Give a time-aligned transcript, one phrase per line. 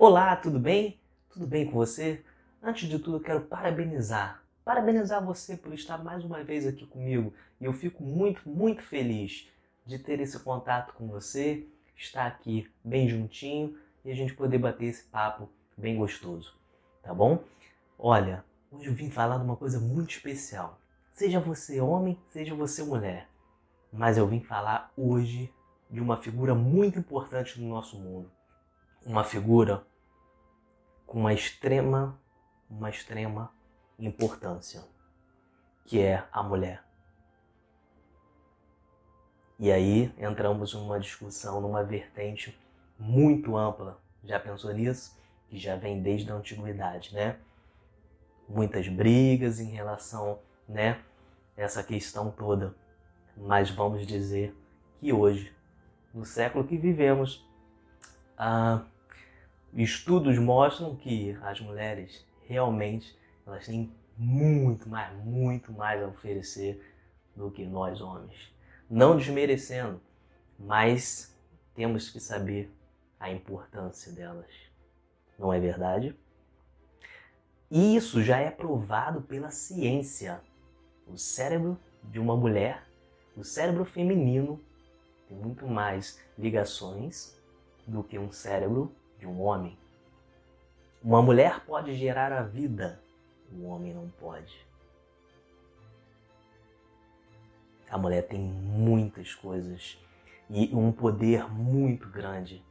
[0.00, 0.96] Olá, tudo bem?
[1.28, 2.22] Tudo bem com você?
[2.62, 4.44] Antes de tudo, quero parabenizar.
[4.64, 7.34] Parabenizar você por estar mais uma vez aqui comigo.
[7.60, 9.50] E eu fico muito, muito feliz
[9.84, 11.66] de ter esse contato com você,
[11.96, 16.54] estar aqui bem juntinho e a gente poder bater esse papo bem gostoso.
[17.02, 17.42] Tá bom?
[17.98, 20.78] Olha, hoje eu vim falar de uma coisa muito especial.
[21.12, 23.28] Seja você homem, seja você mulher.
[23.92, 25.52] Mas eu vim falar hoje
[25.90, 28.37] de uma figura muito importante no nosso mundo.
[29.04, 29.86] Uma figura
[31.06, 32.20] com uma extrema,
[32.68, 33.52] uma extrema
[33.98, 34.84] importância,
[35.84, 36.84] que é a mulher.
[39.58, 42.56] E aí entramos numa discussão, numa vertente
[42.98, 43.98] muito ampla.
[44.22, 45.18] Já pensou nisso?
[45.48, 47.38] Que já vem desde a antiguidade, né?
[48.48, 50.38] Muitas brigas em relação,
[50.68, 51.02] né,
[51.56, 52.74] essa questão toda.
[53.36, 54.54] Mas vamos dizer
[55.00, 55.54] que hoje,
[56.14, 57.46] no século que vivemos,
[58.36, 58.84] ah,
[59.74, 66.82] estudos mostram que as mulheres realmente elas têm muito mais, muito mais a oferecer
[67.36, 68.52] do que nós homens.
[68.90, 70.00] Não desmerecendo,
[70.58, 71.36] mas
[71.74, 72.72] temos que saber
[73.20, 74.50] a importância delas.
[75.38, 76.18] Não é verdade?
[77.70, 80.40] E isso já é provado pela ciência.
[81.06, 82.84] O cérebro de uma mulher,
[83.36, 84.60] o cérebro feminino,
[85.28, 87.38] tem muito mais ligações
[87.86, 89.76] do que um cérebro de um homem.
[91.02, 93.00] Uma mulher pode gerar a vida,
[93.52, 94.66] o homem não pode.
[97.90, 99.98] A mulher tem muitas coisas
[100.50, 102.64] e um poder muito grande,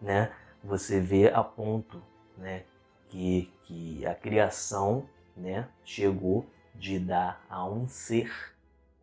[0.00, 0.32] né?
[0.64, 2.02] Você vê a ponto,
[2.36, 2.64] né,
[3.08, 8.32] que, que a criação, né, chegou de dar a um ser,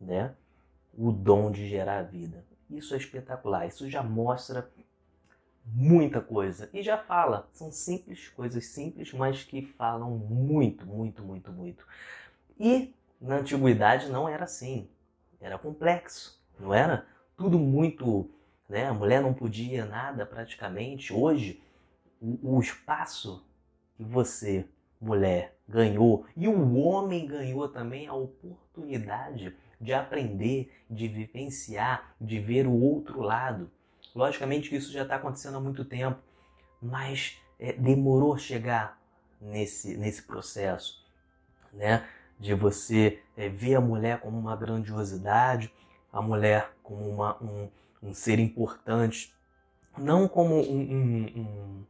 [0.00, 0.34] né,
[0.96, 2.44] o dom de gerar vida.
[2.70, 3.66] Isso é espetacular.
[3.66, 4.70] Isso já mostra
[5.74, 6.68] muita coisa.
[6.72, 11.86] E já fala, são simples, coisas simples, mas que falam muito, muito, muito, muito.
[12.58, 14.88] E na antiguidade não era assim.
[15.40, 17.06] Era complexo, não era?
[17.36, 18.30] Tudo muito,
[18.68, 18.86] né?
[18.86, 21.12] A mulher não podia nada praticamente.
[21.12, 21.62] Hoje,
[22.20, 23.46] o, o espaço
[23.96, 24.66] que você,
[25.00, 32.66] mulher, ganhou e o homem ganhou também a oportunidade de aprender, de vivenciar, de ver
[32.66, 33.70] o outro lado
[34.14, 36.18] Logicamente que isso já está acontecendo há muito tempo,
[36.80, 38.98] mas é, demorou chegar
[39.40, 41.04] nesse, nesse processo,
[41.72, 42.06] né?
[42.38, 45.72] De você é, ver a mulher como uma grandiosidade,
[46.12, 47.68] a mulher como uma, um,
[48.02, 49.34] um ser importante,
[49.96, 51.84] não como um, um, um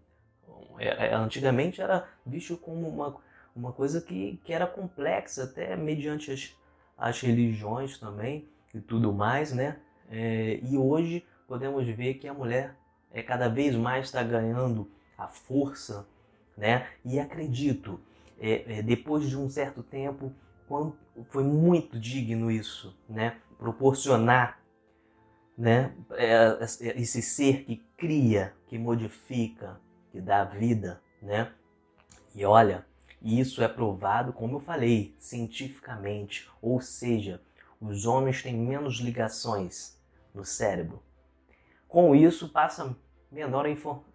[0.78, 3.16] é, é, antigamente era visto como uma,
[3.54, 6.56] uma coisa que, que era complexa, até mediante as,
[6.96, 9.78] as religiões também e tudo mais, né?
[10.10, 12.76] É, e hoje podemos ver que a mulher
[13.10, 16.06] é cada vez mais está ganhando a força,
[16.54, 16.86] né?
[17.02, 17.98] E acredito,
[18.38, 20.30] é, é, depois de um certo tempo,
[20.68, 20.94] quando
[21.30, 23.38] foi muito digno isso, né?
[23.58, 24.60] Proporcionar,
[25.56, 25.94] né?
[26.12, 26.58] É,
[27.00, 29.80] esse ser que cria, que modifica,
[30.12, 31.50] que dá vida, né?
[32.34, 32.86] E olha,
[33.22, 37.40] isso é provado, como eu falei, cientificamente, ou seja,
[37.80, 39.98] os homens têm menos ligações
[40.34, 41.02] no cérebro
[41.88, 42.94] com isso, passa
[43.30, 43.66] menor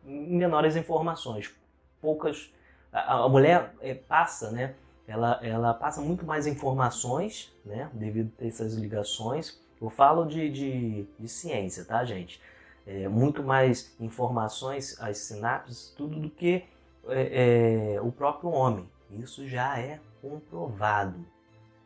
[0.05, 1.53] menores informações,
[2.01, 2.53] poucas.
[2.91, 4.75] A, a mulher é, passa, né?
[5.07, 7.89] Ela, ela passa muito mais informações, né?
[7.93, 9.59] Devido a essas ligações.
[9.81, 12.39] Eu falo de, de, de ciência, tá, gente?
[12.85, 16.63] É, muito mais informações, as sinapses, tudo do que
[17.07, 18.89] é, é, o próprio homem.
[19.11, 21.25] Isso já é comprovado,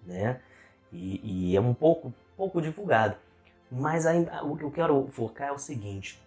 [0.05, 0.41] né?
[0.91, 3.15] E, e é um pouco, pouco divulgado.
[3.71, 6.21] Mas ainda, o que eu quero focar é o seguinte: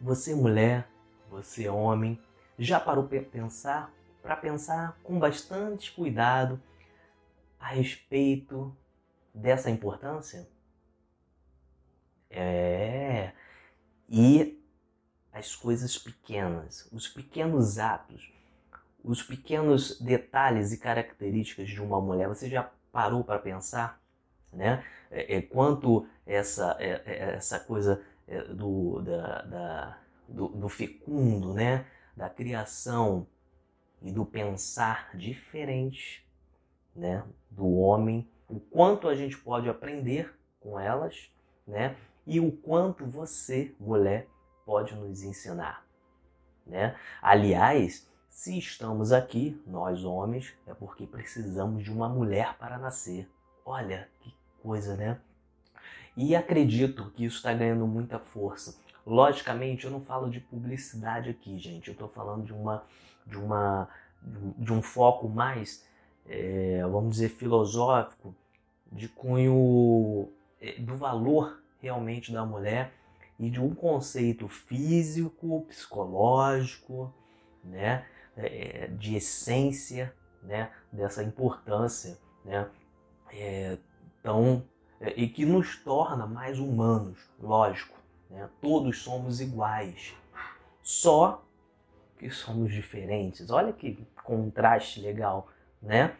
[0.00, 0.88] você mulher,
[1.30, 2.20] você homem,
[2.58, 6.60] já parou para pensar, para pensar com bastante cuidado
[7.58, 8.74] a respeito
[9.34, 10.48] dessa importância?
[12.30, 13.32] É.
[14.08, 14.62] E
[15.32, 18.32] as coisas pequenas, os pequenos atos,
[19.02, 24.01] os pequenos detalhes e características de uma mulher, você já parou para pensar?
[24.52, 24.84] Né?
[25.10, 31.54] É, é, quanto essa, é, é essa coisa é, do, da, da, do, do fecundo,
[31.54, 31.86] né?
[32.16, 33.26] da criação
[34.02, 36.26] e do pensar diferente
[36.94, 37.24] né?
[37.50, 41.30] do homem, o quanto a gente pode aprender com elas
[41.66, 41.96] né?
[42.26, 44.28] e o quanto você, mulher,
[44.64, 45.84] pode nos ensinar.
[46.66, 46.96] Né?
[47.20, 53.28] Aliás, se estamos aqui, nós homens, é porque precisamos de uma mulher para nascer.
[53.64, 55.18] Olha que coisa, né?
[56.16, 58.78] E acredito que isso está ganhando muita força.
[59.06, 61.88] Logicamente, eu não falo de publicidade aqui, gente.
[61.88, 62.84] Eu estou falando de uma,
[63.26, 63.88] de uma,
[64.58, 65.86] de um foco mais,
[66.26, 68.34] é, vamos dizer, filosófico,
[68.90, 70.28] de cunho
[70.60, 72.92] é, do valor realmente da mulher
[73.38, 77.12] e de um conceito físico, psicológico,
[77.64, 78.06] né,
[78.36, 82.68] é, de essência, né, dessa importância, né,
[83.32, 83.78] é,
[84.22, 84.62] tão
[85.00, 87.98] é, e que nos torna mais humanos, lógico,
[88.30, 90.14] né, todos somos iguais,
[90.80, 91.44] só
[92.18, 93.50] que somos diferentes.
[93.50, 95.48] Olha que contraste legal,
[95.82, 96.14] né?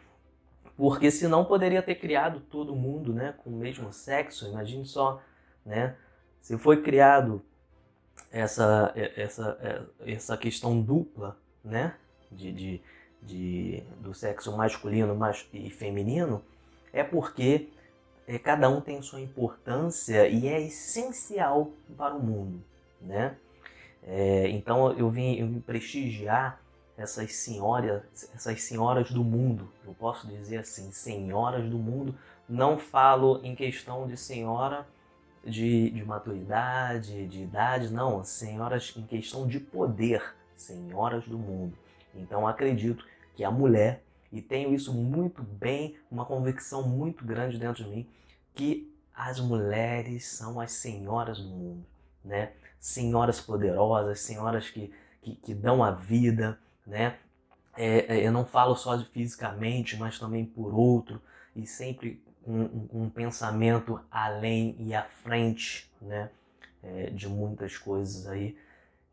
[0.75, 4.47] Porque senão poderia ter criado todo mundo, né, com o mesmo sexo.
[4.47, 5.21] Imagine só,
[5.65, 5.95] né?
[6.41, 7.41] Se foi criado
[8.31, 11.95] essa, essa, essa questão dupla, né?
[12.29, 12.81] De, de,
[13.21, 15.17] de, do sexo masculino
[15.53, 16.43] e feminino,
[16.91, 17.69] é porque
[18.27, 22.63] é, cada um tem sua importância e é essencial para o mundo,
[23.01, 23.35] né?
[24.05, 26.61] É, então eu vim, eu vim prestigiar
[26.97, 28.03] essas senhoras,
[28.35, 29.71] essas senhoras do mundo.
[29.85, 32.15] Eu posso dizer assim, senhoras do mundo.
[32.47, 34.85] Não falo em questão de senhora
[35.43, 41.77] de, de maturidade, de idade, não, senhoras em questão de poder, senhoras do mundo.
[42.15, 43.05] Então acredito
[43.35, 44.02] que a mulher,
[44.33, 48.09] e tenho isso muito bem, uma convicção muito grande dentro de mim,
[48.55, 51.85] que as mulheres são as senhoras do mundo,
[52.25, 52.53] né?
[52.79, 54.91] Senhoras poderosas, senhoras que,
[55.21, 57.17] que, que dão a vida, né?
[57.77, 61.21] É, é, eu não falo só de fisicamente, mas também por outro,
[61.55, 66.31] e sempre um, um pensamento além e à frente né,
[66.81, 68.57] é, de muitas coisas aí.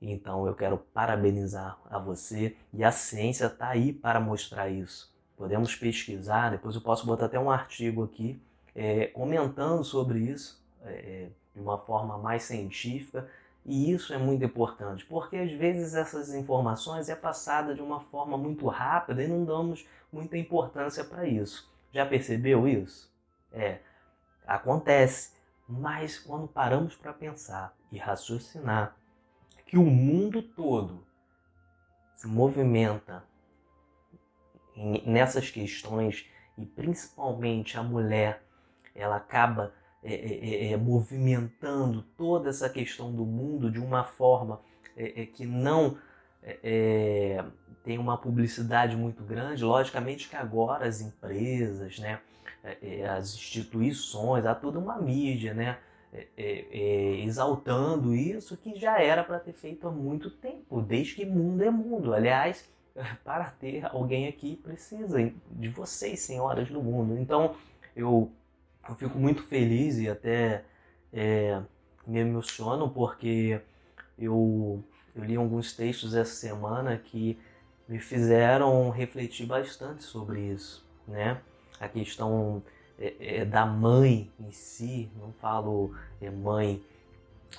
[0.01, 5.13] Então eu quero parabenizar a você e a ciência está aí para mostrar isso.
[5.37, 8.41] Podemos pesquisar, depois eu posso botar até um artigo aqui
[8.75, 13.29] é, comentando sobre isso é, é de uma forma mais científica
[13.65, 18.39] e isso é muito importante, porque às vezes essas informações é passada de uma forma
[18.39, 21.71] muito rápida e não damos muita importância para isso.
[21.93, 23.13] Já percebeu isso?
[23.53, 23.81] É,
[24.47, 25.33] acontece.
[25.69, 28.97] Mas quando paramos para pensar e raciocinar
[29.71, 31.07] que o mundo todo
[32.17, 33.23] se movimenta
[35.07, 36.27] nessas questões
[36.59, 38.43] e principalmente a mulher,
[38.97, 39.73] ela acaba
[40.03, 44.61] é, é, é, é movimentando toda essa questão do mundo de uma forma
[44.97, 45.97] é, é, que não
[47.85, 49.63] tem uma publicidade muito grande.
[49.63, 52.19] Logicamente que agora as empresas, né,
[53.17, 55.79] as instituições, há toda uma mídia, né?
[56.13, 61.25] É, é, exaltando isso que já era para ter feito há muito tempo, desde que
[61.25, 62.13] mundo é mundo.
[62.13, 62.69] Aliás,
[63.25, 65.19] para ter alguém aqui precisa
[65.51, 67.17] de vocês, senhoras do mundo.
[67.17, 67.55] Então
[67.95, 68.31] eu,
[68.89, 70.65] eu fico muito feliz e até
[71.13, 71.63] é,
[72.05, 73.61] me emociono porque
[74.19, 74.83] eu,
[75.15, 77.39] eu li alguns textos essa semana que
[77.89, 81.41] me fizeram refletir bastante sobre isso, né?
[81.81, 82.63] a questão
[83.01, 86.83] é, é, da mãe em si, não falo é, mãe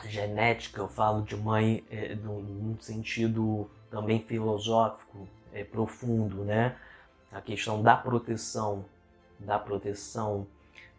[0.05, 6.77] genética, eu falo de mãe é, num sentido também filosófico é, profundo, né?
[7.31, 8.85] A questão da proteção,
[9.39, 10.45] da proteção,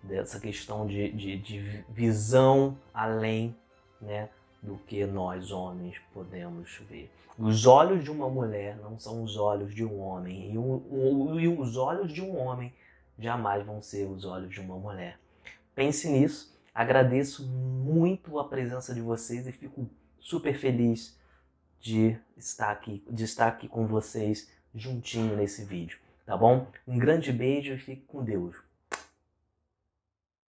[0.03, 3.55] dessa questão de, de, de visão além,
[4.00, 4.29] né?
[4.62, 7.11] do que nós homens podemos ver.
[7.37, 11.49] Os olhos de uma mulher não são os olhos de um homem, e, o, e
[11.49, 12.72] os olhos de um homem
[13.22, 15.19] jamais vão ser os olhos de uma mulher.
[15.74, 16.52] Pense nisso.
[16.74, 19.88] Agradeço muito a presença de vocês e fico
[20.19, 21.19] super feliz
[21.81, 26.67] de estar aqui, de estar aqui com vocês juntinho nesse vídeo, tá bom?
[26.86, 28.56] Um grande beijo e fique com Deus.